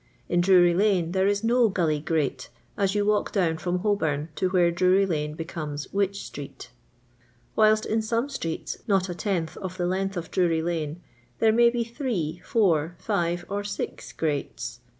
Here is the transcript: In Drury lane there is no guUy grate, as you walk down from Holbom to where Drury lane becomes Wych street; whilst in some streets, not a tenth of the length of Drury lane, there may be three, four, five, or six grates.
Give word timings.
In 0.27 0.41
Drury 0.41 0.73
lane 0.73 1.11
there 1.11 1.27
is 1.27 1.43
no 1.43 1.69
guUy 1.69 2.03
grate, 2.03 2.49
as 2.75 2.95
you 2.95 3.05
walk 3.05 3.31
down 3.31 3.59
from 3.59 3.81
Holbom 3.81 4.29
to 4.33 4.49
where 4.49 4.71
Drury 4.71 5.05
lane 5.05 5.35
becomes 5.35 5.93
Wych 5.93 6.15
street; 6.23 6.71
whilst 7.55 7.85
in 7.85 8.01
some 8.01 8.27
streets, 8.27 8.79
not 8.87 9.09
a 9.09 9.13
tenth 9.13 9.57
of 9.57 9.77
the 9.77 9.85
length 9.85 10.17
of 10.17 10.31
Drury 10.31 10.63
lane, 10.63 11.03
there 11.37 11.53
may 11.53 11.69
be 11.69 11.83
three, 11.83 12.41
four, 12.43 12.95
five, 12.97 13.45
or 13.47 13.63
six 13.63 14.11
grates. 14.11 14.79